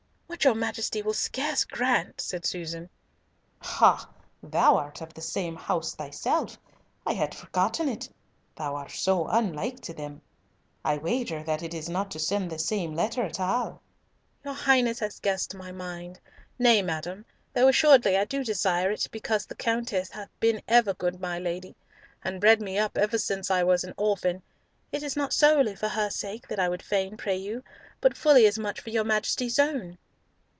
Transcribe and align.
"What 0.41 0.45
your 0.45 0.55
Majesty 0.55 1.03
will 1.03 1.13
scarce 1.13 1.65
grant," 1.65 2.19
said 2.19 2.45
Susan. 2.45 2.89
"Ha! 3.59 4.09
thou 4.41 4.75
art 4.77 4.99
of 5.01 5.13
the 5.13 5.21
same 5.21 5.55
house 5.55 5.93
thyself. 5.93 6.57
I 7.05 7.13
had 7.13 7.35
forgotten 7.35 7.87
it; 7.89 8.09
thou 8.55 8.75
art 8.75 8.89
so 8.91 9.27
unlike 9.27 9.81
to 9.81 9.93
them. 9.93 10.21
I 10.83 10.97
wager 10.97 11.43
that 11.43 11.61
it 11.61 11.75
is 11.75 11.89
not 11.89 12.09
to 12.11 12.19
send 12.19 12.49
this 12.49 12.65
same 12.65 12.95
letter 12.95 13.21
at 13.21 13.39
all." 13.39 13.83
"Your 14.43 14.55
Highness 14.55 14.97
hath 14.99 15.21
guessed 15.21 15.53
my 15.53 15.71
mind. 15.71 16.19
Nay, 16.57 16.81
madam, 16.81 17.25
though 17.53 17.67
assuredly 17.67 18.17
I 18.17 18.25
do 18.25 18.43
desire 18.43 18.89
it 18.89 19.09
because 19.11 19.45
the 19.45 19.53
Countess 19.53 20.09
bath 20.09 20.29
been 20.39 20.61
ever 20.67 20.91
my 20.95 20.97
good 20.97 21.21
lady, 21.21 21.75
and 22.23 22.41
bred 22.41 22.61
me 22.63 22.79
up 22.79 22.97
ever 22.97 23.19
since 23.19 23.51
I 23.51 23.61
was 23.61 23.83
an 23.83 23.93
orphan, 23.95 24.41
it 24.91 25.03
is 25.03 25.15
not 25.17 25.33
solely 25.33 25.75
for 25.75 25.89
her 25.89 26.09
sake 26.09 26.47
that 26.47 26.59
I 26.59 26.67
would 26.69 26.81
fain 26.81 27.15
pray 27.15 27.35
you, 27.37 27.63
but 27.99 28.17
fully 28.17 28.47
as 28.47 28.57
much 28.57 28.79
for 28.79 28.89
your 28.89 29.03
Majesty's 29.03 29.59
own." 29.59 29.99